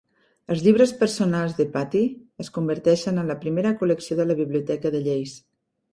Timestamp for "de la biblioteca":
4.21-4.95